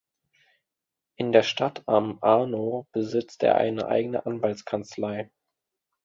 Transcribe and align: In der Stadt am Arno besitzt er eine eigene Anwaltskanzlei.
In 1.17 1.31
der 1.31 1.43
Stadt 1.43 1.83
am 1.85 2.17
Arno 2.23 2.87
besitzt 2.91 3.43
er 3.43 3.57
eine 3.57 3.87
eigene 3.87 4.25
Anwaltskanzlei. 4.25 5.29